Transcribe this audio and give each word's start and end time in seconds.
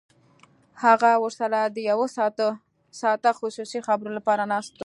هغه 0.83 1.11
ورسره 1.23 1.59
د 1.75 1.77
یو 1.91 1.99
ساعته 3.01 3.29
خصوصي 3.39 3.79
خبرو 3.87 4.09
لپاره 4.17 4.43
ناست 4.51 4.71
و 4.75 4.79